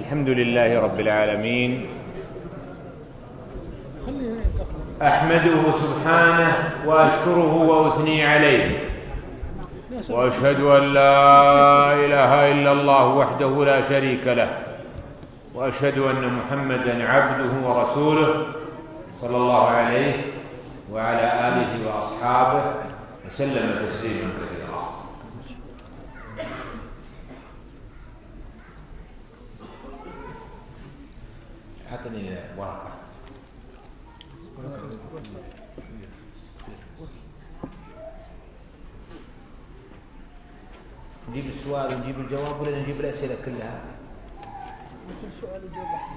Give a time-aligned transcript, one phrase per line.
[0.00, 1.86] الحمد لله رب العالمين.
[5.02, 6.52] أحمده سبحانه
[6.86, 8.78] وأشكره وأثني عليه.
[10.10, 11.20] وأشهد أن لا
[12.04, 14.50] إله إلا الله وحده لا شريك له.
[15.54, 18.46] وأشهد أن محمدا عبده ورسوله
[19.20, 20.12] صلى الله عليه
[20.92, 22.62] وعلى آله وأصحابه
[23.26, 24.59] وسلم تسليما كثيرا.
[41.30, 43.80] نجيب السؤال ونجيب الجواب ولا نجيب الأسئلة كلها؟
[45.22, 46.16] كل سؤال وجواب احسن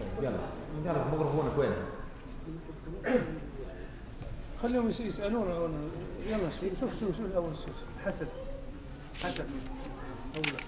[0.00, 0.38] طيب يلا.
[0.84, 1.72] يلا ميكروفونك وين؟
[4.62, 5.90] خليهم يسالون
[6.28, 7.76] يلا شوف شوف شوف الأول شوف.
[8.06, 8.26] حسن.
[9.22, 9.44] حسن.
[10.36, 10.58] أولا.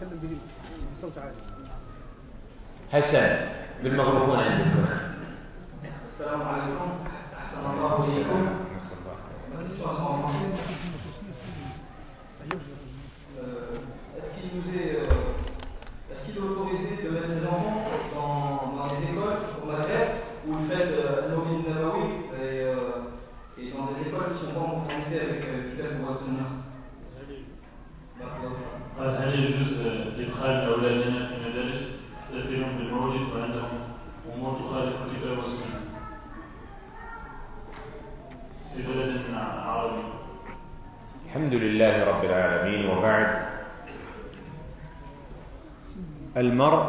[0.00, 0.36] تكلم به
[0.98, 1.49] بصوت عالي.
[2.93, 3.37] حسن
[3.83, 4.85] بالميكروفون عندكم
[6.05, 6.89] السلام عليكم
[7.39, 8.47] أحسن الله إليكم
[13.37, 13.77] Euh,
[14.17, 17.83] Est-ce qu'il nous est, euh, est-ce qu'il est autorisé de mettre ses enfants
[18.15, 20.07] dans, dans des écoles au Maghreb
[20.47, 20.87] où le fait
[46.50, 46.84] المرء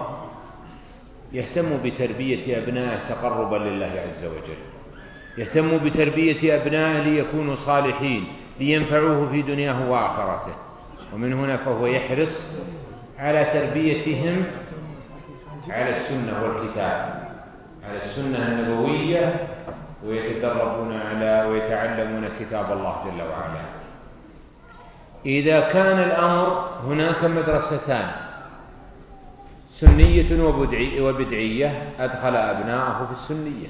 [1.34, 4.62] يهتم بتربية أبنائه تقربا لله عز وجل.
[5.38, 10.56] يهتم بتربية أبنائه ليكونوا صالحين لينفعوه في دنياه وآخرته.
[11.14, 12.50] ومن هنا فهو يحرص
[13.20, 14.44] على تربيتهم
[15.70, 17.22] على السنة والكتاب.
[17.90, 19.48] على السنة النبوية
[20.06, 23.62] ويتدربون على ويتعلمون كتاب الله جل وعلا.
[25.26, 28.12] إذا كان الأمر هناك مدرستان
[29.72, 30.44] سنية
[31.02, 33.68] وبدعية أدخل أبناءه في السنية.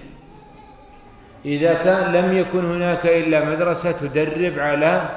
[1.46, 5.10] إذا كان لم يكن هناك إلا مدرسة تدرب على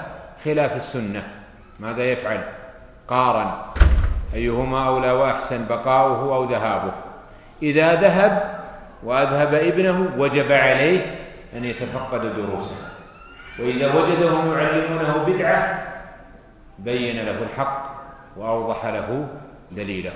[0.44, 1.22] خلاف السنة.
[1.80, 2.44] ماذا يفعل؟
[3.08, 3.50] قارن.
[4.34, 6.92] أيهما أولى وأحسن بقاؤه أو ذهابه؟
[7.62, 8.60] إذا ذهب
[9.04, 11.18] وأذهب ابنه وجب عليه
[11.56, 12.76] أن يتفقد دروسه.
[13.58, 15.86] وإذا وجدهم يعلمونه بدعة
[16.78, 17.94] بين له الحق
[18.36, 19.28] وأوضح له
[19.70, 20.12] دليله.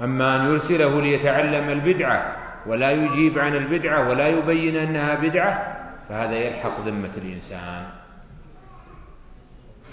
[0.00, 2.36] أما أن يرسله ليتعلم البدعة
[2.66, 5.76] ولا يجيب عن البدعة ولا يبين أنها بدعة
[6.08, 7.84] فهذا يلحق ذمة الإنسان.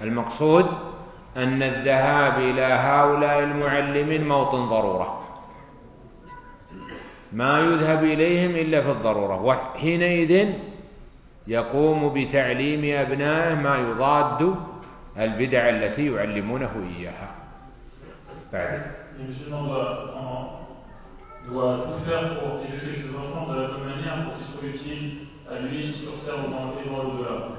[0.01, 0.65] المقصود
[1.37, 5.21] أن الذهاب إلى هؤلاء المعلمين موطن ضرورة.
[7.33, 10.53] ما يذهب إليهم إلا في الضرورة وحينئذ
[11.47, 14.55] يقوم بتعليم أبنائه ما يضاد
[15.19, 17.29] البدع التي يعلمونه إياها.
[18.53, 18.98] بعد.
[19.19, 20.05] Le musulman doit,
[21.45, 25.27] doit tout faire pour éduquer ses enfants de la bonne manière pour qu'ils soient utiles
[25.49, 27.49] à lui sur terre ou dans, et dans l'au-delà.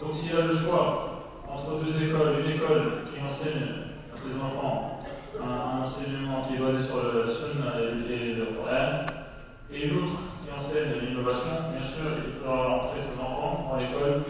[0.00, 1.14] Donc s'il a le choix
[1.48, 3.68] entre deux écoles, une école qui enseigne
[4.12, 5.02] à ses enfants
[5.42, 7.74] un, enseignement qui est basé sur le sunna
[8.08, 9.04] et, le Coran,
[9.70, 14.22] et l'autre qui enseigne l'innovation, bien sûr, il faudra entrer ses enfants dans l'école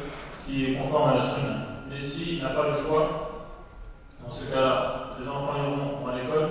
[0.46, 1.56] qui est conforme à la sunna.
[1.88, 3.30] Mais s'il n'a pas le choix,
[4.24, 6.48] dans ce cas-là, ses enfants iront à l'école,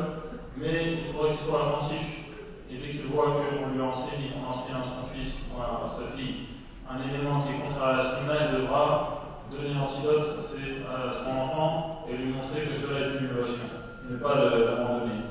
[0.58, 2.24] mais il faudra qu'il soit attentif.
[2.72, 6.48] Et dès qu'il voit qu'on lui enseigne, enseigne à son fils à sa fille
[6.90, 12.06] un élément qui est contraire à la sunna, il devra donner l'antidote à son enfant
[12.10, 13.66] et lui montrer que cela est une innovation,
[14.10, 15.23] ne pas l'abandonner.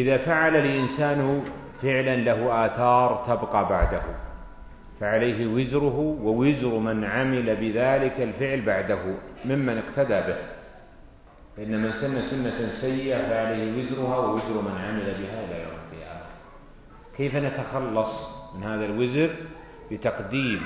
[0.00, 1.44] إذا فعل الإنسان
[1.74, 4.02] فعلا له آثار تبقى بعده
[5.00, 9.14] فعليه وزره ووزر من عمل بذلك الفعل بعده
[9.44, 10.36] ممن اقتدى به.
[11.56, 16.26] فإن من سن سنة سيئة فعليه وزرها ووزر من عمل بها إلى يوم القيامة.
[17.16, 19.30] كيف نتخلص من هذا الوزر؟
[19.90, 20.60] بتقديم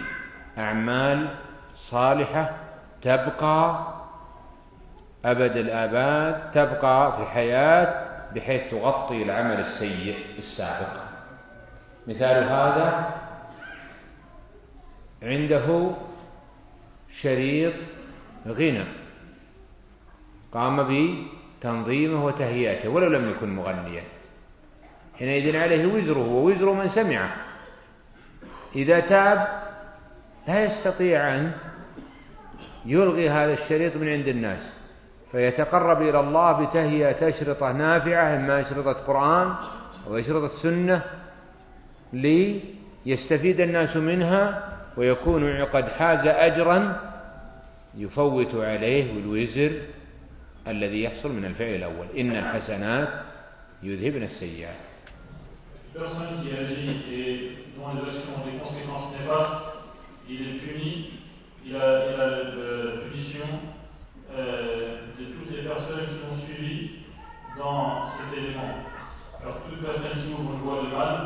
[0.59, 1.29] أعمال
[1.75, 2.51] صالحة
[3.03, 3.87] تبقى
[5.25, 8.04] أبد الآباد تبقى في الحياة
[8.35, 11.01] بحيث تغطي العمل السيء السابق.
[12.07, 13.15] مثال هذا
[15.23, 15.91] عنده
[17.11, 17.75] شريط
[18.49, 18.85] غنى.
[20.53, 24.03] قام بتنظيمه وتهيئته ولو لم يكن مغنيا.
[25.19, 27.37] حينئذ عليه وزره ووزر من سمعه.
[28.77, 29.63] إذا تاب
[30.49, 31.53] لا يستطيع أن
[32.87, 34.79] يلغي هذا الشريط من عند الناس.
[35.35, 39.55] فيتقرب إلى الله بتهيئة أشرطة نافعة إما أشرطة قرآن
[40.07, 41.03] أو أشرطة سنة
[42.13, 47.01] ليستفيد الناس منها ويكون قد حاز أجرا
[47.97, 49.73] يفوت عليه الوزر
[50.69, 52.07] الذي يحصل من الفعل الأول.
[52.19, 53.09] إن الحسنات
[53.83, 54.81] يذهبن السيئات.
[55.95, 59.79] Personne qui agit et dont les actions ont des conséquences néfastes,
[60.29, 61.21] il est puni,
[61.67, 62.34] il a, il a
[69.41, 71.24] Alors toute personne qui ouvre une voie de mal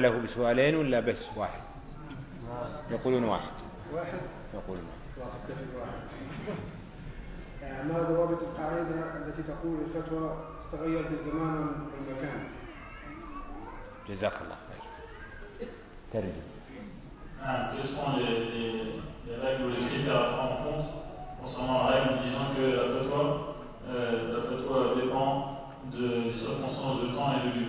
[0.00, 1.60] له بسؤالين ولا بس واحد
[2.90, 3.48] يقولون واحد
[3.92, 4.18] واحد
[4.54, 6.06] يقولون واحد خلاص اتفق واحد
[7.62, 10.36] آه، ما ضوابط القاعدة التي تقول الفتوى
[10.72, 11.56] تتغير بالزمان
[11.92, 12.40] والمكان
[14.08, 15.68] جزاك الله خير
[16.12, 16.46] ترجم
[17.48, 20.86] Ah, quelles sont les, les- les règles ou les critères à prendre en compte
[21.40, 23.22] concernant la règle disant que la fatwa,
[23.88, 25.30] euh, la fatwa dépend
[25.92, 27.66] de- des circonstances de temps et de lieu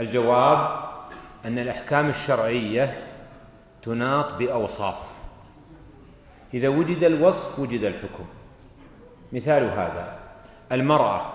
[0.00, 0.80] الجواب
[1.44, 2.96] أن الأحكام الشرعية
[3.82, 5.18] تناط بأوصاف.
[6.54, 8.24] إذا وجد الوصف وجد الحكم.
[9.32, 10.18] مثال هذا
[10.72, 11.32] المرأة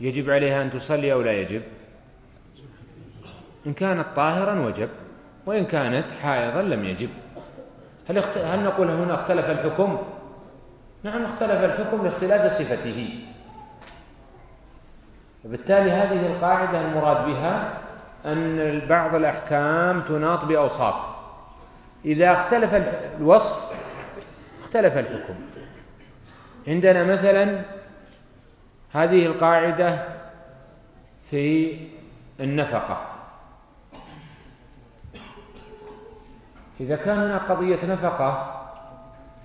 [0.00, 1.62] يجب عليها أن تصلي أو لا يجب؟
[3.66, 4.88] إن كانت طاهرا وجب
[5.46, 7.08] وإن كانت حائضا لم يجب.
[8.08, 8.38] هل, اخت...
[8.38, 9.98] هل نقول هنا اختلف الحكم؟
[11.02, 13.20] نعم اختلف الحكم لاختلاف صفته.
[15.44, 17.72] وبالتالي هذه القاعدة المراد بها
[18.26, 20.94] أن بعض الأحكام تناط بأوصاف.
[22.04, 22.74] إذا اختلف
[23.20, 23.72] الوصف
[24.62, 25.34] اختلف الحكم.
[26.68, 27.62] عندنا مثلا
[28.92, 29.98] هذه القاعدة
[31.30, 31.76] في
[32.40, 33.00] النفقة.
[36.80, 38.60] إذا كان هناك قضية نفقة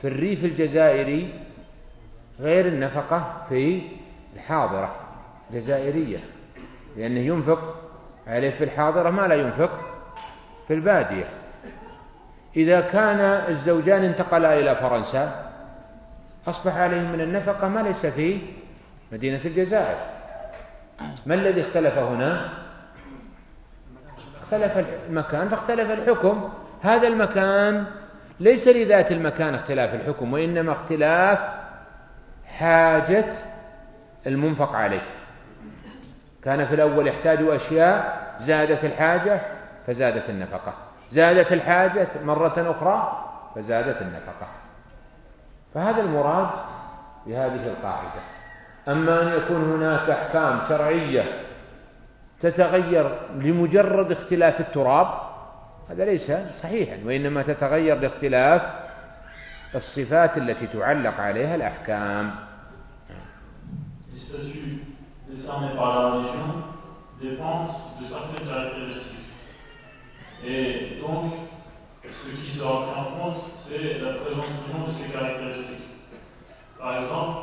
[0.02, 1.40] في الريف الجزائري
[2.40, 3.82] غير النفقة في
[4.36, 5.05] الحاضرة.
[5.50, 6.20] الجزائرية
[6.98, 7.76] لأنه ينفق
[8.28, 9.80] عليه في الحاضرة ما لا ينفق
[10.68, 11.30] في البادية.
[12.56, 15.52] إذا كان الزوجان انتقلا إلى فرنسا
[16.48, 18.40] أصبح عليهم من النفقة ما ليس في
[19.12, 19.98] مدينة الجزائر.
[21.26, 22.50] ما الذي اختلف هنا؟
[24.42, 26.50] اختلف المكان فاختلف الحكم.
[26.82, 27.86] هذا المكان
[28.40, 31.50] ليس لذات المكان اختلاف الحكم وإنما اختلاف
[32.46, 33.34] حاجة
[34.28, 35.02] المنفق عليه.
[36.46, 39.42] كان في الأول يحتاج أشياء زادت الحاجة
[39.88, 40.74] فزادت النفقة.
[41.12, 43.26] زادت الحاجة مرة أخرى
[43.56, 44.48] فزادت النفقة.
[45.74, 46.50] فهذا المراد
[47.26, 48.22] بهذه القاعدة.
[48.88, 51.24] أما أن يكون هناك أحكام شرعية
[52.40, 55.08] تتغير لمجرد اختلاف التراب
[55.90, 58.62] هذا ليس صحيحا وإنما تتغير لاختلاف
[59.76, 62.32] الصفات التي تعلق عليها الأحكام.
[65.28, 66.64] Décernés par la religion
[67.20, 69.20] dépendent de certaines caractéristiques.
[70.46, 71.32] Et donc,
[72.04, 75.90] ce qui sera pris en compte, c'est la présence ou non de ces caractéristiques.
[76.78, 77.38] Par exemple,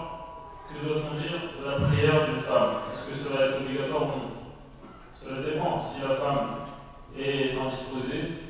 [0.69, 2.83] que doit-on dire de la prière d'une femme?
[2.93, 4.33] Est-ce que cela est obligatoire ou non?
[5.15, 5.81] Cela dépend.
[5.81, 6.49] Si la femme
[7.19, 8.42] est indisposée,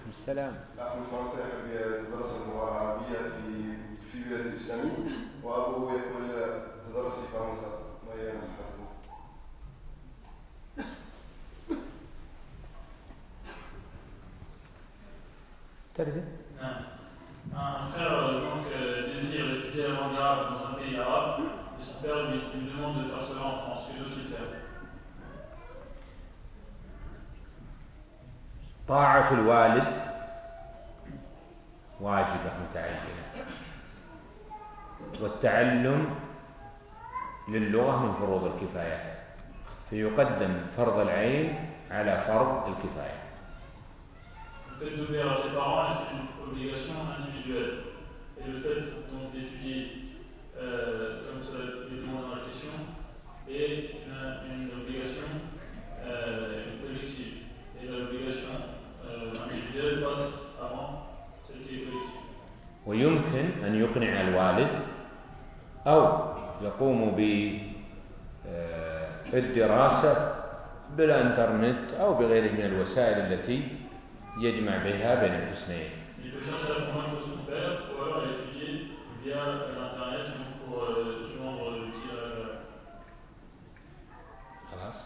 [0.00, 0.54] عليكم السلام.
[1.10, 3.76] فرنسا يحب يدرس اللغة العربية في
[4.12, 4.92] في بلاد الإسلامي
[5.42, 6.28] وأبوه يقول
[6.88, 7.66] تدرس في فرنسا.
[8.06, 8.86] ما هي نصيحته؟
[15.94, 16.24] ترجم
[17.52, 21.40] Un frère euh, donc, euh, désire étudier la langue arabe dans un pays arabe
[21.80, 23.88] et son père lui, lui demande de faire cela en France.
[23.88, 24.46] Que doit-il faire
[29.32, 29.96] الوالد
[32.00, 33.00] واجبة متعينة.
[35.20, 36.14] والتعلم
[37.48, 39.14] للغة من فروض الكفاية.
[39.90, 43.20] فيقدم فرض العين على فرض الكفاية.
[53.52, 54.18] Et une,
[54.52, 55.26] une obligation
[62.86, 64.70] ويمكن أن يقنع الوالد
[65.86, 66.30] أو
[66.62, 67.10] يقوم
[69.32, 70.34] بالدراسة
[70.96, 73.68] بالإنترنت أو بغيره من الوسائل التي
[74.40, 75.90] يجمع بها بين الحسنين
[76.22, 78.88] Il peut chercher à convaincre son père ou alors à étudier
[79.24, 80.26] via l'internet
[80.66, 82.60] pour euh, joindre l'utile à la
[84.70, 84.96] خلاص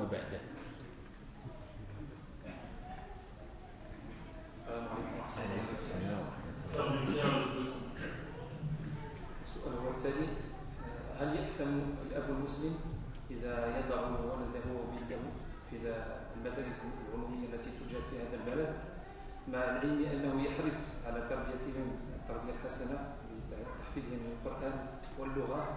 [0.00, 0.40] وبعده
[6.76, 7.72] faire du bien à l'autre.
[9.42, 10.28] السؤال هو التالي
[11.20, 11.74] هل يأثم
[12.06, 12.74] الأب المسلم
[13.30, 15.22] إذا يضع ولده وبنته
[15.70, 15.76] في
[16.36, 18.74] المدارس العمومية التي توجد في هذا البلد
[19.52, 22.98] مع العلم أنه يحرص على تربيتهم التربية الحسنة
[23.46, 24.84] بتحفيظهم القرآن
[25.18, 25.68] واللغة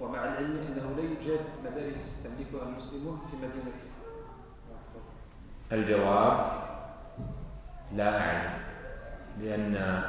[0.00, 3.90] ومع العلم أنه لا يوجد مدارس تملكها المسلمون في مدينته
[5.72, 6.46] الجواب
[7.92, 8.50] لا أعلم
[9.40, 10.02] لأن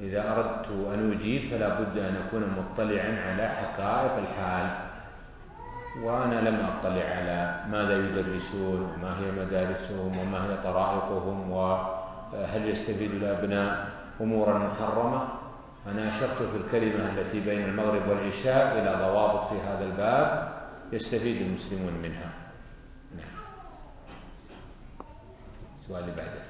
[0.00, 4.70] إذا أردت أن أجيب فلا بد أن أكون مطلعا على حقائق الحال
[6.02, 13.88] وأنا لم أطلع على ماذا يدرسون وما هي مدارسهم وما هي طرائقهم وهل يستفيد الأبناء
[14.20, 15.28] أمورا محرمة.
[15.86, 20.58] أنا أشرت في الكلمة التي بين المغرب والعشاء إلى ضوابط في هذا الباب
[20.92, 22.30] يستفيد المسلمون منها.
[23.16, 23.36] نعم.
[25.80, 26.42] السؤال اللي بعده.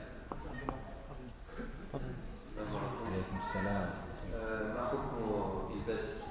[3.06, 3.90] عليكم السلام.
[4.74, 5.18] ما حكم
[5.74, 6.26] إلباس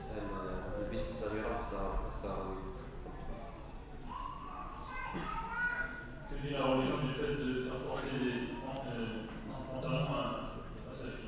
[0.79, 1.60] البنت الصغيرة
[2.08, 2.58] السراويل؟
[6.44, 8.38] Dit la religion du fait de faire porter des
[9.72, 11.26] pantalons à sa fille?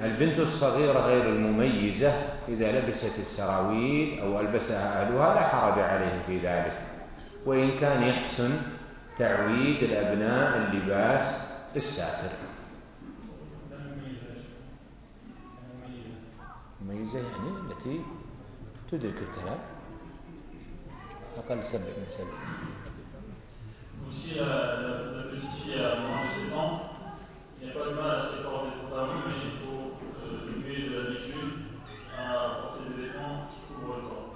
[0.00, 2.12] البنت الصغيرة غير المميزة
[2.48, 6.78] إذا لبست السراويل أو ألبسها أهلها لا حرج عليهم في ذلك.
[7.46, 8.62] وإن كان يحسن
[9.18, 11.38] تعويد الأبناء اللباس
[11.76, 12.30] الساتر.
[16.82, 18.00] مميزة يعني التي
[18.92, 19.58] تدرك الكلام.
[21.38, 22.34] أقل سبع من سبع.
[24.12, 26.80] Si la, la, petite fille a moins de 7 ans,
[27.60, 30.62] il n'y a pas de mal à se porter des pantalons, mais il faut euh,
[30.62, 31.52] lui de l'habitude
[32.16, 34.34] à porter des vêtements qui couvrent le corps.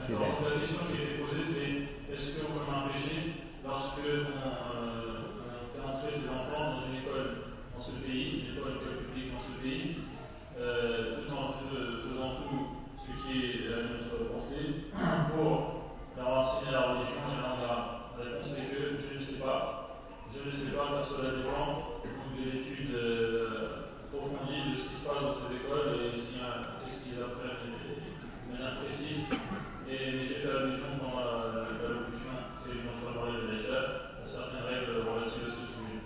[0.00, 5.34] Maintenant, la question qui a été posée, c'est est-ce qu'on peut m'empêcher lorsque on, euh,
[5.66, 7.28] on fait entrer ses enfants dans une école
[7.76, 9.96] dans ce pays, une école, école publique dans ce pays,
[10.58, 12.66] euh, tout en fais- faisant tout
[13.02, 14.86] ce qui est à notre portée
[15.34, 17.86] pour leur enseigner la religion et la langue arabe
[18.18, 19.98] La réponse est que je ne sais pas.
[20.32, 24.94] Je ne sais pas, car cela dépend donc, de l'étude euh, approfondie de ce qui
[24.94, 29.28] se passe dans ces écoles et si, euh, qu'est-ce qu'ils apprennent de manière précise.
[29.88, 34.66] Et, mais j'ai fait allusion dans la- l'allocution que notre Marie de l'Échelle à certaines
[34.66, 36.02] règles relatives à ce sujet.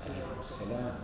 [0.00, 0.94] عليكم السلام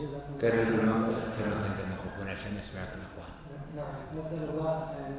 [0.00, 3.32] جزاكم الله كرر لنا في مكان الميكروفون عشان نسمعك الاخوان
[3.76, 5.14] نعم نسأل الله أن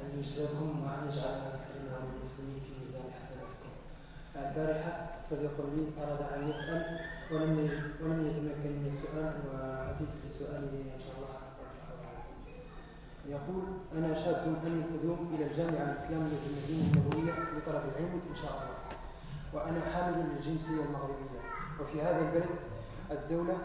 [0.00, 3.72] أن يجزاكم وأن يجعل كلمة المسلمين في ميزان حسناتكم.
[4.36, 4.92] البارحة
[5.30, 6.82] صديق لي أراد أن يسأل
[7.32, 7.70] ولم
[8.02, 11.36] ولم يتمكن من السؤال وأتيت بسؤاله إن شاء الله.
[13.28, 13.62] يقول
[13.98, 18.76] أنا شاب أنوي القدوم إلى الجامعة الإسلامية في المدينة النبوية لطلب العلم إن شاء الله.
[19.52, 21.40] وأنا حامل للجنسية المغربية
[21.80, 22.56] وفي هذا البلد
[23.10, 23.56] الدولة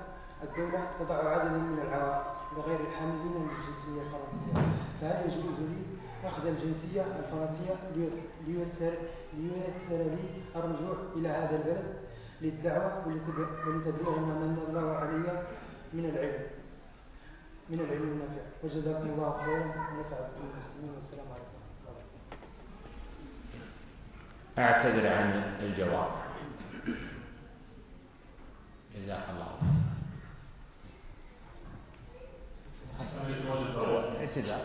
[0.44, 4.72] الدولة تضع عددا من العوائق لغير الحاملين للجنسية الفرنسية.
[5.02, 5.82] فهل يجوز لي
[6.28, 8.94] أخذ الجنسية الفرنسية ليس- ليسر,
[9.38, 11.96] ليسر لي الرجوع إلى هذا البلد
[12.42, 15.46] للدعوة ولتب- ولتبليغ ما من الله علي
[15.94, 16.44] من العلم.
[17.70, 18.42] من العلم النافع.
[18.64, 19.60] وجزاكم الله خيرا.
[19.66, 20.96] ونفع بكم المسلمين.
[20.96, 21.52] والسلام عليكم
[24.60, 26.12] أعتذر عن الجواب.
[28.96, 29.81] جزاك الله خير
[33.01, 34.21] Permettez-moi de parler.
[34.21, 34.65] اعتذار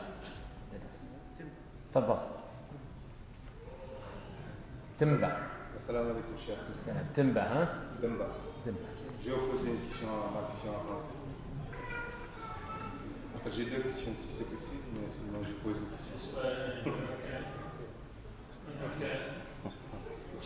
[1.94, 2.18] تفضل
[5.00, 5.32] تنبع
[5.78, 6.58] Assalamu alaikum, cher.
[6.76, 7.68] السلام تنبع ها
[8.02, 8.28] Demba.
[8.66, 8.90] تنبع
[9.24, 11.16] Je vais vous poser une question, ma question en français.
[13.36, 16.18] Enfin, j'ai deux questions si c'est possible, mais sinon je pose une question.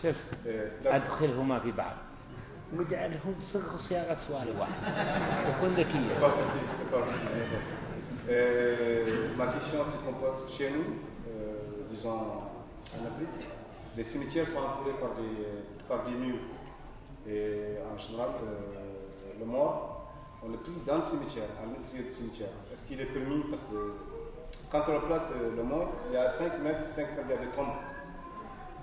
[0.02, 1.96] شوف Euh, la- ادخلهما في بعض
[2.78, 4.72] واجعلهم صغ صياغه سؤال واحد
[5.50, 7.32] وكن ذكيا C'est pas possible, c'est pas possible.
[8.30, 10.88] Euh, ma question se comporte chez nous,
[11.30, 11.60] euh,
[11.92, 12.22] disons
[12.96, 13.48] en Afrique.
[13.96, 15.36] Les cimetières sont entourés par des,
[15.88, 16.42] par des murs.
[17.28, 20.12] Et en général, euh, le mort,
[20.44, 22.50] on le plie dans le cimetière, à l'intérieur du cimetière.
[22.72, 23.94] Est-ce qu'il est permis Parce que
[24.72, 27.34] quand on replace euh, le mort, il y a 5 mètres, 5 mètres, il y
[27.34, 27.78] a des tombes.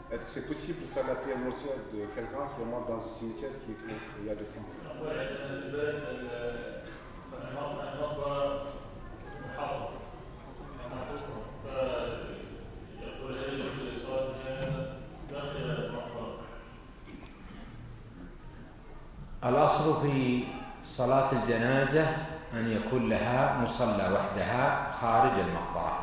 [0.09, 2.95] Est-ce que c'est possible de faire la prière mortuaire de quelqu'un qui est mort dans
[2.95, 4.45] un cimetière qui est clos Il y a des.
[19.43, 20.43] الأصل في
[20.83, 22.05] صلاة الجنازة
[22.53, 25.97] أن يكون لها مصلى وحدها خارج المقبرة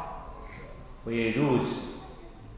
[1.07, 1.94] ويجوز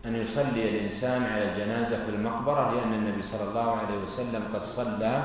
[0.07, 5.23] أن يصلي الإنسان على الجنازة في المقبرة لأن النبي صلى الله عليه وسلم قد صلى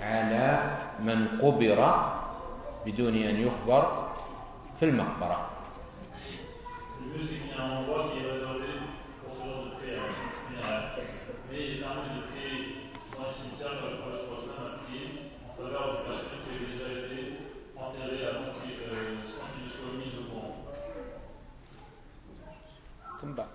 [0.00, 1.80] على من قبر
[2.86, 4.12] بدون أن يخبر
[4.80, 5.50] في المقبرة
[7.00, 8.66] Le mieux, c'est qu'il y a un endroit qui est réservé
[9.22, 10.02] pour ce genre de prière
[10.44, 10.98] funéraire.
[11.48, 15.32] Mais il est permis de prier dans le cimetière comme le professeur Hassan a prié
[15.46, 17.18] en faveur de personnes qui avaient déjà été
[17.78, 20.56] enterrées avant qu'il, euh, sans qu'ils soient mis au courant.
[23.22, 23.46] تنبع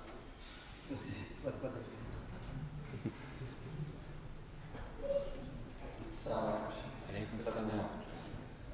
[6.12, 7.70] السلام عليكم عليكم السلام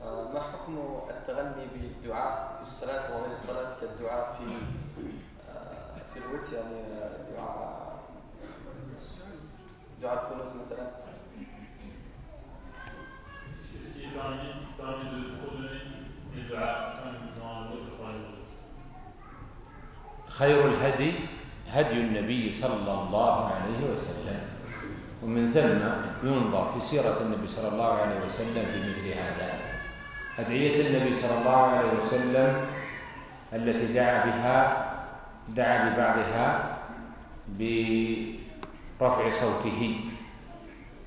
[0.03, 4.53] آه، ما حكم التغني بالدعاء في الصلاة وغير الصلاة كالدعاء في
[5.49, 8.03] آه، في الوتر يعني آه، دعاء
[10.01, 10.87] دعاء القنوت مثلا
[13.59, 15.81] C'est ce qui est permis, permis de trop donner
[16.33, 18.37] des du'a comme dans l'autre par exemple.
[20.37, 21.13] خير الهدي
[21.73, 24.39] هدي النبي صلى الله عليه وسلم.
[25.23, 25.81] ومن ثم
[26.27, 29.49] ينظر في سيرة النبي صلى الله عليه وسلم في مثل هذا.
[30.39, 32.65] أدعية النبي صلى الله عليه وسلم
[33.53, 34.57] التي دعا بها
[35.57, 36.77] دعا ببعضها
[37.57, 39.99] برفع صوته.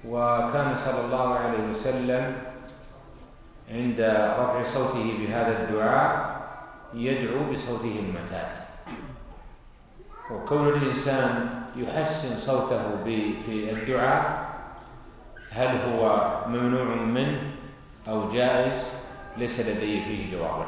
[0.09, 2.37] وكان صلى الله عليه وسلم
[3.71, 4.01] عند
[4.38, 6.40] رفع صوته بهذا الدعاء
[6.95, 8.60] يدعو بصوته المتات.
[10.51, 13.05] كون الإنسان يحسن صوته
[13.47, 14.51] في الدعاء
[15.51, 17.53] هل هو ممنوع منه
[18.09, 18.75] أو جائز؟
[19.37, 20.67] ليس لدي فيه جواب.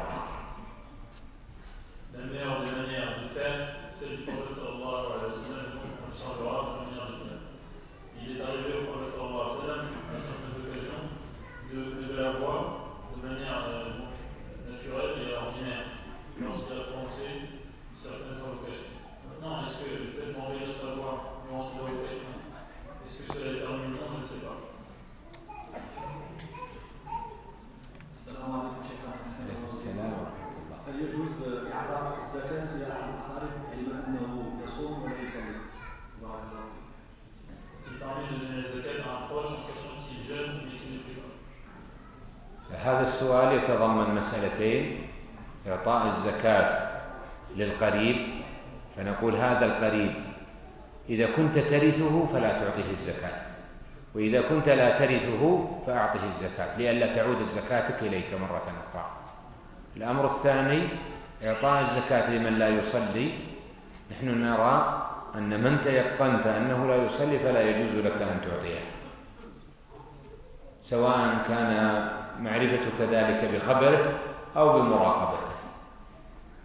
[44.23, 45.07] مسألتين
[45.67, 46.91] إعطاء الزكاة
[47.57, 48.17] للقريب
[48.97, 50.13] فنقول هذا القريب
[51.09, 53.43] إذا كنت ترثه فلا تعطيه الزكاة
[54.15, 59.11] وإذا كنت لا ترثه فأعطه الزكاة لئلا تعود الزكاة إليك مرة أخرى.
[59.97, 60.89] الأمر الثاني
[61.45, 63.31] إعطاء الزكاة لمن لا يصلي.
[64.11, 68.81] نحن نرى أن من تيقنت أنه لا يصلي فلا يجوز لك أن تعطيه
[70.85, 71.73] سواء كان
[72.41, 74.19] معرفته كذلك بخبره
[74.57, 75.53] أو بمراقبته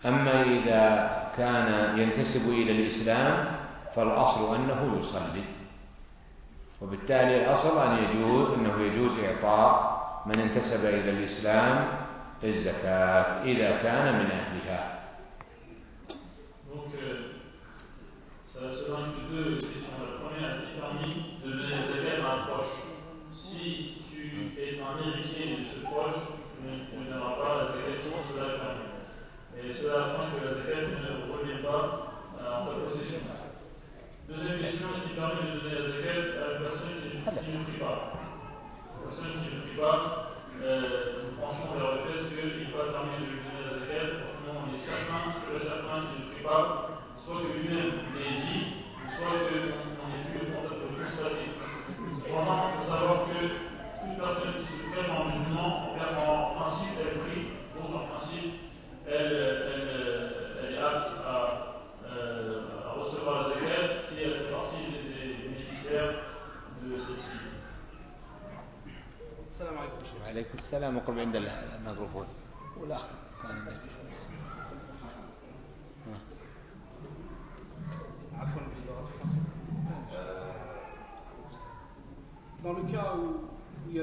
[0.05, 3.45] أما إذا كان ينتسب إلى الإسلام
[3.95, 5.43] فالأصل أنه يصلي
[6.81, 11.85] وبالتالي الأصل أن يجوز أنه يجوز إعطاء من انتسب إلى الإسلام
[12.43, 14.96] الزكاة إذا كان من أهلها.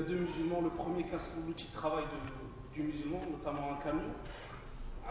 [0.04, 0.60] deux musulmans.
[0.62, 2.04] Le premier casse l'outil de travail
[2.72, 4.12] du musulman, notamment un camion.
[5.06, 5.10] Euh,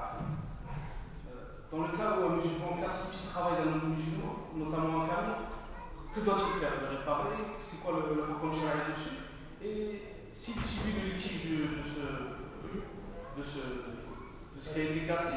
[1.71, 5.35] dans le cas où un musulman casse l'outil de travail d'un musulman, notamment un camion,
[6.13, 6.71] que doit-il faire?
[6.81, 7.35] Le réparer?
[7.59, 9.17] C'est quoi le, le dessus?
[9.63, 10.01] Et
[10.31, 15.33] s'il subit le litige de, ce, de, ce, qui a été cassé,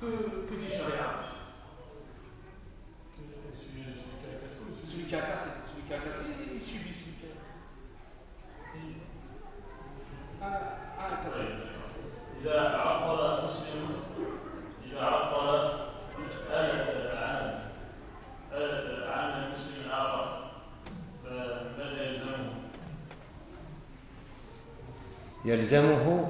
[0.00, 1.22] que, que dit Sharia?
[4.86, 5.50] Celui qui a cassé.
[25.46, 26.28] يلزمه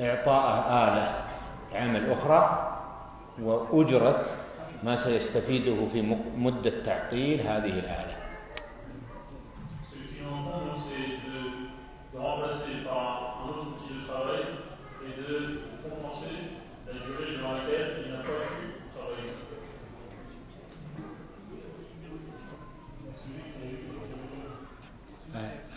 [0.00, 1.24] إعطاءه آلة
[1.74, 2.72] عمل أخرى
[3.42, 4.24] وأجرة
[4.84, 8.15] ما سيستفيده في مدة تعطيل هذه الآلة.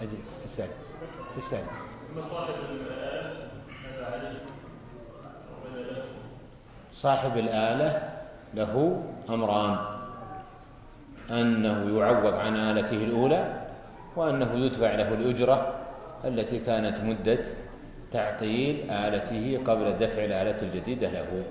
[0.02, 0.72] عجيب في السادس
[1.32, 1.70] في السادس
[6.94, 8.20] صاحب الآلة
[8.54, 9.78] له أمران.
[11.32, 13.62] أنه يعوض عن آلته الأولى
[14.16, 15.76] وأنه يدفع له الأجرة
[16.26, 17.40] التي كانت مدة
[18.12, 21.44] تعطيل آلته قبل دفع الآلة الجديدة له.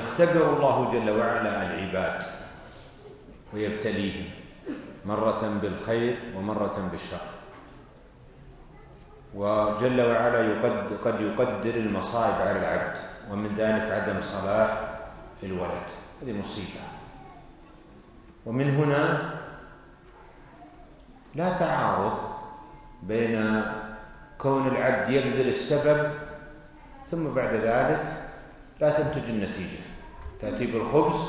[0.00, 2.24] يختبر الله جل وعلا العباد
[3.54, 4.24] ويبتليهم
[5.04, 7.26] مرة بالخير ومرة بالشر.
[9.34, 12.96] وجل وعلا يقد قد يقدر المصائب على العبد
[13.30, 14.70] ومن ذلك عدم صلاح
[15.42, 15.88] الولد.
[16.22, 16.80] هذه مصيبة.
[18.46, 19.34] ومن هنا
[21.34, 22.18] لا تعارض
[23.02, 23.64] بين
[24.38, 26.10] كون العبد يبذل السبب
[27.06, 28.00] ثم بعد ذلك
[28.80, 29.89] لا تنتج النتيجة.
[30.42, 31.28] تأتي بالخبز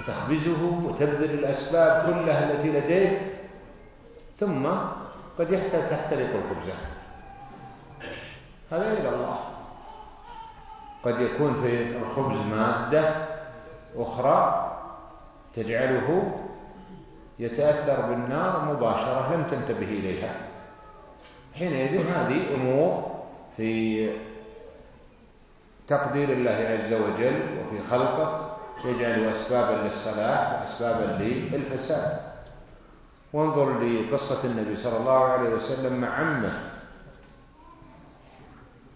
[0.00, 3.32] وتخبزه وتبذل الأسباب كلها التي لديه
[4.36, 4.66] ثم
[5.38, 5.50] قد
[5.90, 6.74] تحترق الخبزة
[8.72, 9.38] هذا إلى الله.
[11.02, 13.14] قد يكون في الخبز مادة
[13.96, 14.72] أخرى
[15.56, 16.32] تجعله
[17.38, 20.36] يتأثر بالنار مباشرة لم تنتبه إليها.
[21.54, 23.10] حينئذ هذه أمور
[23.56, 24.10] في
[25.88, 32.20] تقدير الله عز وجل وفي خلقه يجعل أسبابا للصلاح وأسبابا للفساد.
[33.32, 36.60] وانظر لقصة النبي صلى الله عليه وسلم مع عمه.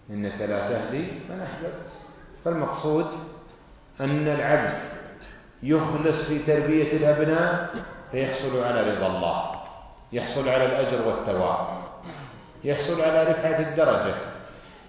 [0.09, 1.91] إنك لا تهدي من أحببت.
[2.45, 3.05] فالمقصود
[4.01, 4.73] أن العبد
[5.63, 7.69] يخلص في تربية الأبناء
[8.11, 9.51] فيحصل على رضا الله
[10.11, 11.67] يحصل على الأجر والثواب
[12.63, 14.15] يحصل على رفعة الدرجة.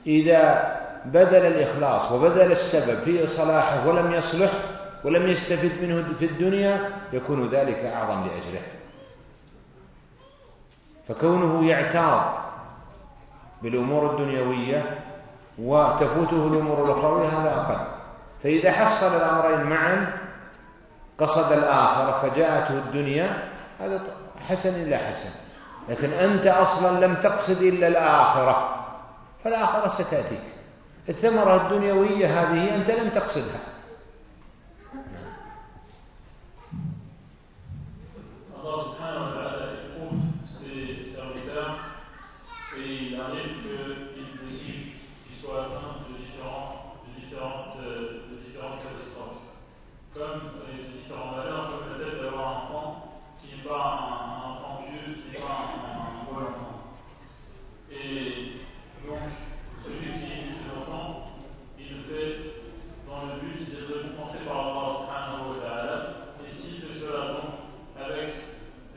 [0.06, 4.50] إذا بذل الإخلاص وبذل السبب في صلاحه ولم يصلح
[5.04, 8.62] ولم يستفد منه في الدنيا يكون ذلك أعظم لأجره
[11.08, 12.34] فكونه يعتاض
[13.62, 14.98] بالأمور الدنيوية
[15.58, 17.86] وتفوته الأمور الأخروية هذا أقل.
[18.42, 20.18] فإذا حصل الأمرين معا
[21.18, 23.48] قصد الآخرة فجاءته الدنيا
[23.80, 24.00] هذا
[24.48, 25.30] حسن إلا حسن.
[25.88, 28.84] لكن أنت أصلا لم تقصد إلا الآخرة
[29.44, 30.51] فالآخرة ستأتيك.
[31.08, 33.60] الثمرة الدنيوية هذه أنت لم تقصدها
[38.60, 41.74] الله سبحانه وتعالى écoute ses serviteurs
[42.78, 44.92] et il arrive qu'ils décident
[45.26, 49.42] qu'ils soient atteints de, différents, de, différentes, de différentes catastrophes,
[50.14, 54.84] comme de différents malheurs, comme le fait d'avoir un enfant qui n'est pas un, enfant
[54.86, 56.74] pieux, qui n'est pas un, un bon enfant.
[57.90, 58.62] Et
[59.04, 59.18] donc,
[59.84, 60.32] celui qui
[62.12, 65.96] dans le but d'être récompensé par Allah subhanahu wa ta'ala.
[66.44, 68.34] Et s'il fait cela donc avec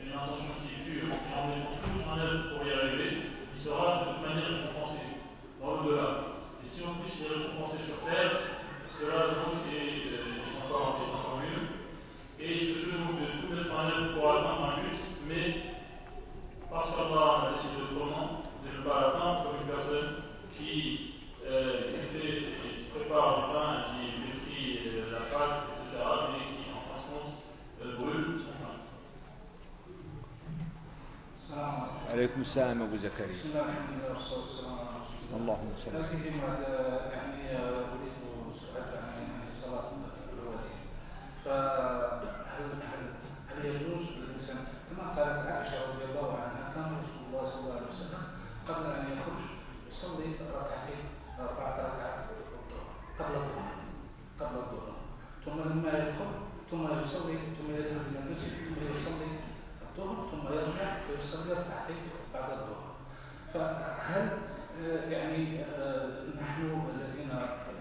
[0.02, 3.60] une intention qui est pure et en mettant tout en œuvre pour y arriver, il
[3.62, 5.24] sera de toute manière récompensé
[5.62, 6.10] dans l'au-delà.
[6.60, 8.60] Et si en plus il est récompensé sur terre,
[8.92, 11.64] cela donc est, euh, encore, est encore mieux.
[12.40, 15.80] Et il se peut donc de tout mettre en œuvre pour atteindre un but, mais
[16.70, 21.16] parce qu'Allah a décidé autrement, de ne pas l'atteindre comme une personne qui,
[21.48, 22.56] euh, qui fait
[22.96, 27.34] prépare du pain et qui métrit la pâte, etc., mais qui, en fin de compte,
[28.00, 28.76] brûle son pain.
[32.56, 33.32] السلام أبو زكريا.
[33.32, 35.38] بسم الله الحمد لله والصلاة والسلام على رسول الله.
[35.40, 36.20] اللهم صل لكن
[37.12, 38.16] يعني أريد
[38.56, 39.90] سؤال عن الصلاة
[40.32, 40.78] دلوقتي
[41.46, 42.64] فهل
[43.52, 47.88] هل يجوز للإنسان كما قالت عائشة رضي الله عنها كان رسول الله صلى الله عليه
[47.88, 48.24] وسلم
[48.68, 49.44] قبل أن يخرج
[49.92, 51.04] يصلي ركعتين
[51.40, 52.26] أربع ركعات
[53.20, 53.76] قبل الظهر
[54.40, 54.96] قبل الظهر.
[55.46, 56.32] ثم لما يدخل
[56.72, 59.30] ثم يصلي ثم يذهب إلى المسجد ثم يصلي
[59.88, 62.96] الظهر ثم يرجع فيصلي ركعتين بعد الظهر
[63.54, 64.30] فهل
[65.12, 65.64] يعني
[66.42, 67.30] نحن الذين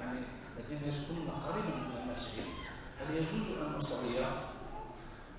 [0.01, 0.21] يعني
[0.59, 2.45] الذين يسكنون قريبا من المسجد
[3.01, 4.27] هل يجوز ان نصلي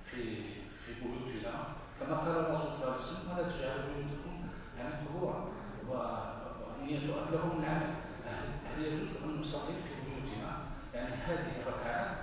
[0.06, 0.44] في
[0.86, 1.54] في بيوتنا
[2.00, 4.36] كما قال الرسول صلى الله عليه ولا تجعلوا بيوتكم
[4.78, 5.48] يعني قبورا
[5.90, 7.94] ونية اكلهم العمل
[8.78, 10.58] هل يجوز أن نصلي في بيوتنا.
[10.94, 12.18] يعني هذه الركعات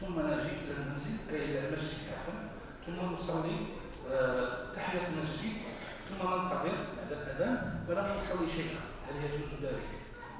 [0.00, 2.40] ثم نجي إلى المنزل أي إلى المسجد عفوا.
[2.86, 3.56] ثم نصلي
[4.12, 5.52] آه، تحية المسجد
[6.08, 8.80] ثم ننتظر بعد الأذان ولا نصلي شيئا.
[9.08, 9.88] هل يجوز ذلك؟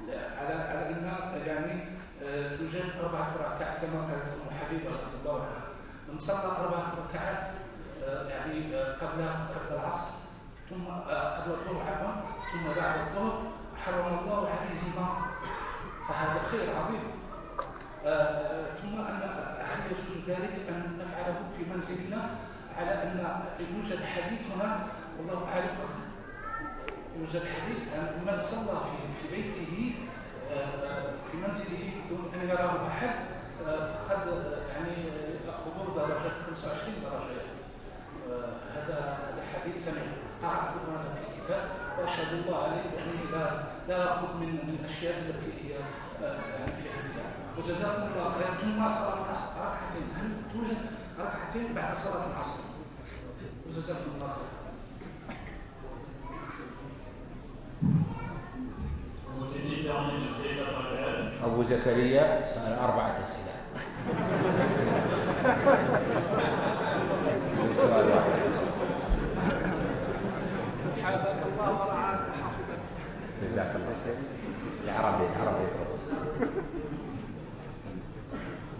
[0.07, 0.39] لا.
[0.39, 1.83] على على أن يعني
[2.23, 5.65] آه، توجد أربعة ركعات كما قالت أم حبيبة رضي الله عنها.
[6.11, 7.64] من صلى أربعة ركعات
[8.29, 10.11] يعني قبل قبل العصر.
[10.69, 12.13] ثم قبل الظهر عفوا.
[12.51, 13.43] ثم بعد الظهر
[13.85, 15.17] حرم الله عليه النار
[16.07, 17.03] فهذا خير عظيم.
[18.05, 19.21] آه ثم أن
[19.59, 22.29] هل يجوز ذلك أن نفعله في منزلنا
[22.77, 25.77] على أن يوجد حديث هنا؟ والله أعلم.
[27.19, 29.95] يوجد حديث أن من صلى في في بيته
[30.51, 32.89] آه في منزله بدون أن يراه
[33.67, 34.27] آه فقد
[34.75, 34.95] يعني
[35.65, 37.44] حضور درجة 25 درجة.
[38.85, 41.69] هذا الحديث سمعت قرأته أنا في الكتاب
[41.99, 45.71] وأشهد الله عليه بأني لا لا أخذ من من الأشياء التي هي
[46.21, 49.49] يعني فيها بدعة وجزاكم الله خير ثم صلاة العصر.
[49.61, 50.07] ركعتين.
[50.15, 50.77] هل توجد
[51.19, 52.59] ركعتين بعد صلاة العصر؟
[53.67, 54.45] وجزاكم الله خير
[61.43, 63.55] أبو زكريا سأل أربعة أسئلة.
[74.84, 75.64] العربي العربي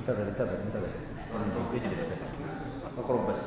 [0.00, 0.88] انتظر انتظر انتظر
[1.74, 2.18] اجلس بس
[2.98, 3.38] اقرب بس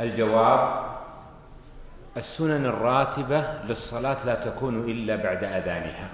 [0.00, 0.88] الجواب
[2.16, 6.08] السنن الراتبة للصلاة لا تكون إلا بعد أذانها.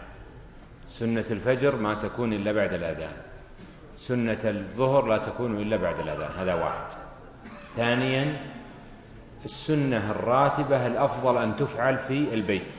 [0.89, 3.17] سنة الفجر ما تكون إلا بعد الأذان.
[3.99, 6.87] سنة الظهر لا تكون إلا بعد الأذان هذا واحد.
[7.77, 8.37] ثانيا
[9.45, 12.75] السنة الراتبة الأفضل أن تفعل في البيت؟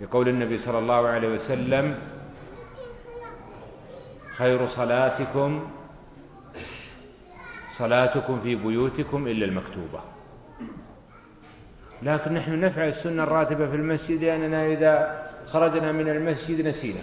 [0.00, 1.98] لقول النبي صلى الله عليه وسلم
[4.36, 5.70] خير صلاتكم
[7.78, 10.00] صلاتكم في بيوتكم إلا المكتوبة.
[12.02, 17.00] لكن نحن نفعل السنة الراتبة في المسجد لأننا إذا خرجنا من المسجد نسينا.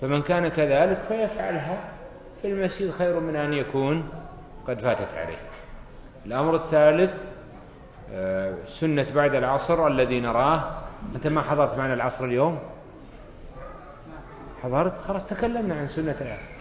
[0.00, 1.78] فمن كان كذلك فيفعلها.
[2.42, 4.08] في المسجد خير من أن يكون
[4.68, 5.38] قد فاتت عليه.
[6.26, 7.24] الأمر الثالث
[8.12, 10.78] آه، سنة بعد العصر الذي نراه.
[11.14, 12.58] أنت ما حضرت معنا العصر اليوم؟
[14.62, 16.55] حضرت؟ خلاص تكلمنا عن سنة العصر.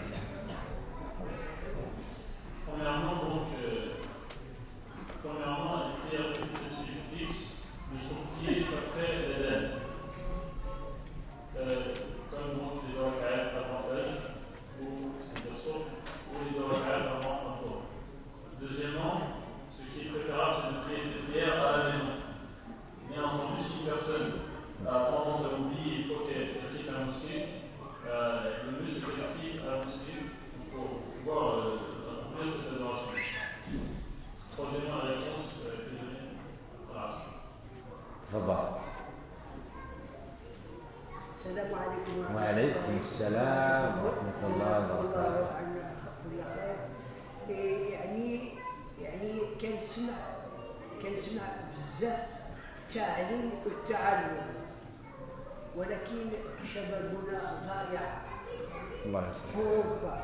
[42.56, 45.48] وعليكم السلام ورحمة الله وبركاته.
[47.92, 48.50] يعني
[49.02, 50.18] يعني كنسمع
[51.04, 51.44] كنسمع
[51.76, 52.20] بزاف
[52.88, 54.48] التعليم والتعلم
[55.76, 56.32] ولكن
[56.74, 58.06] شبابنا ضايع.
[59.06, 59.56] الله في يسلمك.
[59.56, 60.16] اوروبا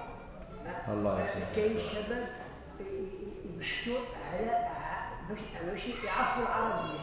[0.87, 1.47] الله يسلمك.
[1.55, 2.27] كاين شباب
[3.45, 3.99] يبحثوا
[4.31, 4.51] على
[5.29, 6.99] باش يعرفوا العربية.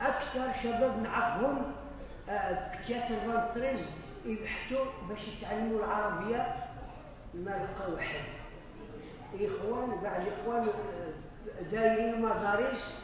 [0.00, 1.81] أكثر شباب نعرفهم
[2.28, 3.80] آه، في تياتر فانتريز
[4.26, 6.54] يبحثوا باش يتعلموا العربية
[7.34, 8.24] ما لقاو حل
[9.34, 12.94] إخوان بعض الإخوان آه، دايرين مدارس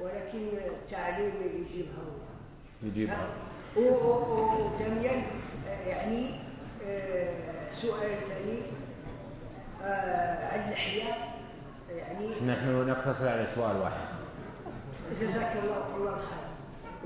[0.00, 1.92] ولكن التعليم يجيبها.
[2.02, 3.28] هو يجيبها
[4.66, 5.22] وثانيا
[5.68, 6.30] آه، يعني
[6.86, 7.34] آه،
[7.82, 8.58] سؤال ثاني
[9.82, 11.04] آه، عن اللحية
[11.90, 14.00] يعني نحن نقتصر على سؤال واحد.
[15.20, 16.44] جزاك الله كل الخير.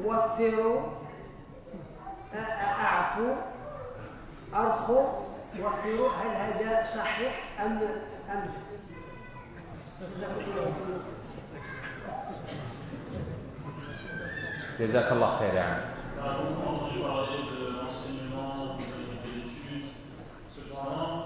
[0.05, 0.81] وفروا
[2.35, 3.35] أعفوا
[4.55, 5.07] أرخوا
[5.61, 7.81] وفروا هل هذا صحيح أم
[8.31, 8.51] أم
[14.81, 15.55] جزاك الله خير.
[15.55, 15.81] يا عم
[20.79, 21.18] On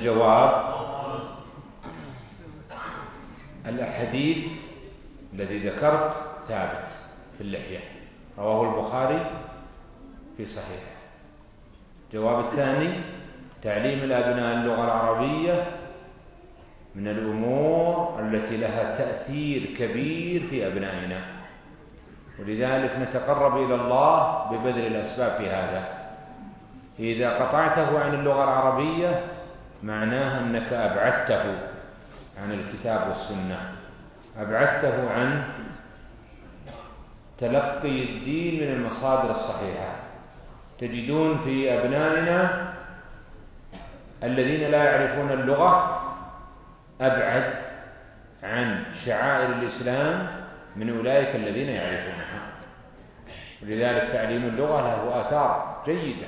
[0.00, 0.74] الجواب
[3.66, 4.52] الحديث
[5.34, 6.12] الذي ذكرت
[6.48, 6.90] ثابت
[7.38, 7.78] في اللحية.
[8.38, 9.30] رواه البخاري
[10.36, 10.96] في صحيحه.
[12.08, 13.00] الجواب الثاني
[13.62, 15.64] تعليم الأبناء اللغة العربية
[16.94, 21.20] من الأمور التي لها تأثير كبير في أبنائنا.
[22.38, 25.88] ولذلك نتقرب إلى الله ببذل الأسباب في هذا.
[26.98, 29.39] إذا قطعته عن اللغة العربية
[29.82, 31.42] معناه أنك أبعدته
[32.42, 33.72] عن الكتاب والسنة.
[34.38, 35.42] أبعدته عن
[37.38, 39.96] تلقي الدين من المصادر الصحيحة.
[40.78, 42.72] تجدون في أبنائنا
[44.22, 46.00] الذين لا يعرفون اللغة
[47.00, 47.54] أبعد
[48.42, 50.26] عن شعائر الإسلام
[50.76, 52.40] من أولئك الذين يعرفونها.
[53.62, 56.26] ولذلك تعليم اللغة له آثار جيدة.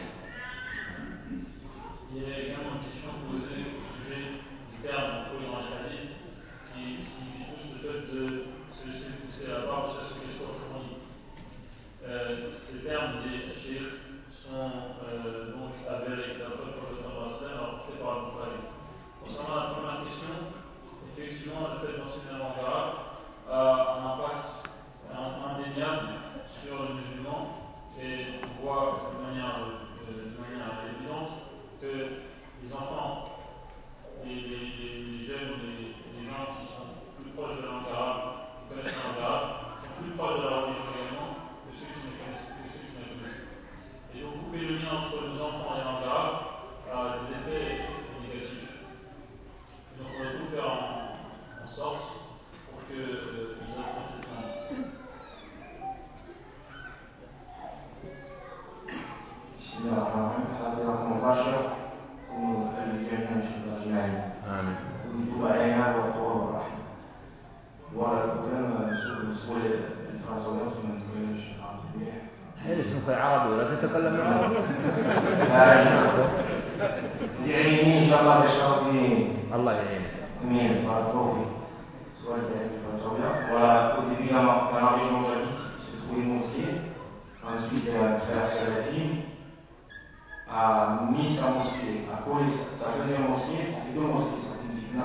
[91.32, 92.06] touche la mosquée.
[92.12, 95.00] À cause sa deuxième mosquée, ça deux mosquées, ça fait une.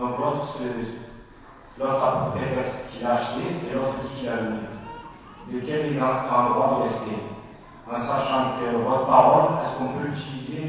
[0.00, 0.58] Donc l'autre
[1.78, 4.56] l'autre prétexte qu'il a acheté et l'autre dit qu'il a lu.
[5.52, 7.16] Lequel il a, a le droit de rester.
[7.90, 10.64] En sachant que votre parole, est-ce qu'on peut l'utiliser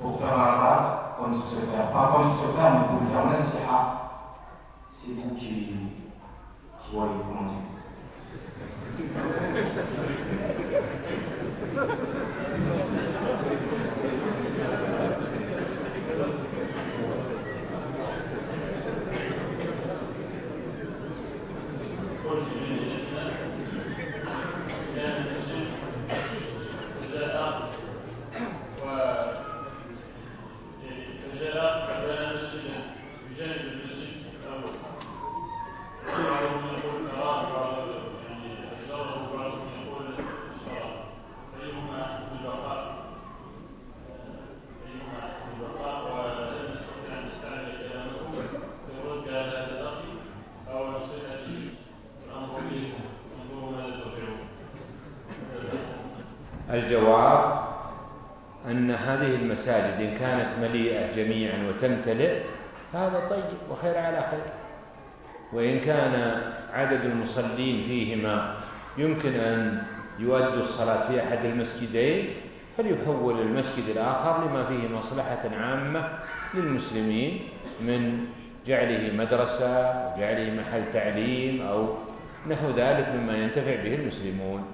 [0.00, 0.82] pour faire un rad
[1.18, 1.90] contre ce frère?
[1.92, 3.78] Pas contre ce frère, mais pour le faire nasiha.
[4.90, 5.76] C'est vous qui,
[6.92, 7.60] voyez comment dire.
[56.90, 57.60] الجواب
[58.70, 62.42] أن هذه المساجد إن كانت مليئة جميعا وتمتلئ
[62.92, 64.52] هذا طيب وخير على خير.
[65.52, 68.56] وإن كان عدد المصلين فيهما
[68.98, 69.82] يمكن أن
[70.18, 72.28] يؤدوا الصلاة في أحد المسجدين
[72.76, 76.08] فليحول المسجد الآخر لما فيه مصلحة عامة
[76.54, 77.48] للمسلمين
[77.80, 78.26] من
[78.66, 81.94] جعله مدرسة وجعله محل تعليم أو
[82.48, 84.64] نحو ذلك مما ينتفع به المسلمون.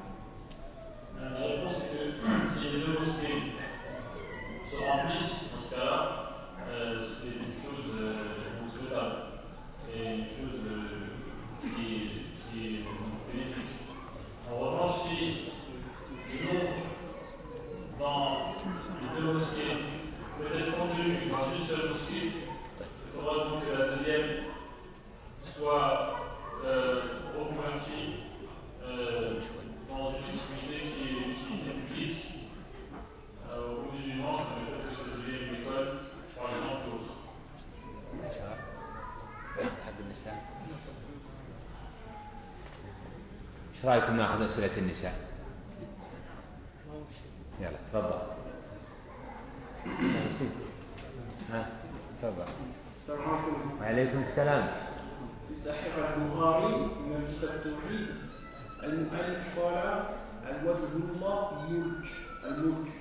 [60.67, 62.07] وجه الله ملك
[62.45, 62.93] الملك.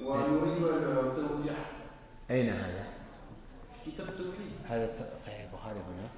[0.00, 1.58] ويريد التوضيح
[2.30, 2.84] أين هذا؟
[3.86, 4.52] كتاب التوحيد.
[4.68, 4.88] هذا
[5.26, 6.08] صحيح البخاري هنا.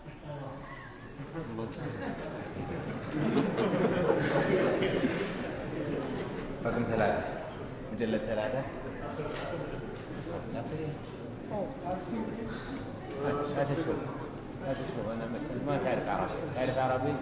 [6.64, 7.24] رقم ثلاثة.
[7.92, 8.62] مجلد ثلاثة.
[10.55, 10.62] لا
[13.64, 13.97] تشوف.
[14.64, 15.07] لا تشوف.
[15.12, 15.26] أنا
[15.66, 16.32] ما تعرف عربي.
[16.55, 17.14] تعرف عربي؟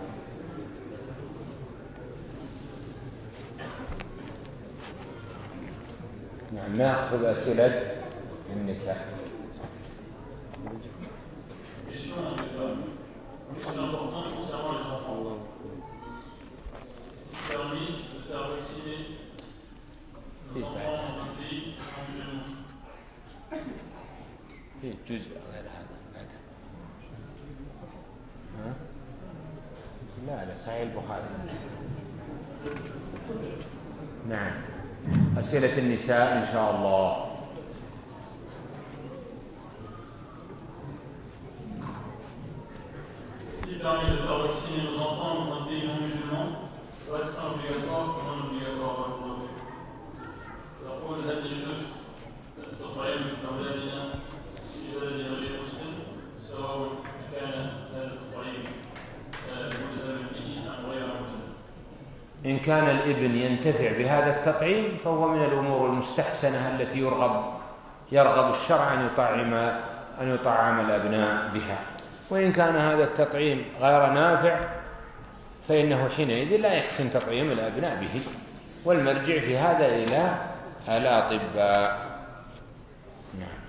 [6.55, 7.83] نعم ناخذ أسئلة
[8.57, 9.22] النساء؟
[36.03, 37.22] النساء إن شاء الله.
[62.53, 67.45] إن كان الإبن ينتفع بهذا التطعيم فهو من الأمور المستحسنة التي يرغب
[68.13, 69.55] يرغب الشرع أن يطعم
[70.21, 71.79] أن يطعم الأبناء بها.
[72.31, 74.61] وإن كان هذا التطعيم غير نافع
[75.69, 78.21] فإنه حينئذ لا يحسن تطعيم الأبناء به.
[78.85, 80.35] والمرجع في هذا إلى
[80.89, 81.99] الأطباء
[83.41, 83.63] نعم.